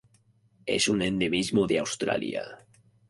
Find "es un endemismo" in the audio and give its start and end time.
0.77-1.67